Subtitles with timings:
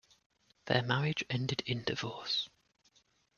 [0.65, 2.49] Their marriage ended in divorce.